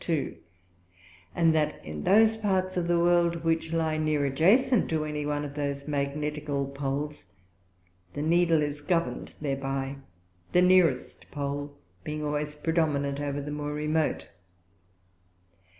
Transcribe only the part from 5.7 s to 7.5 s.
Magnetical Poles,